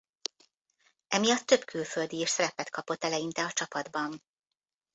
[1.07, 4.23] Emiatt több külföldi is szerepet kapott eleinte a csapatban.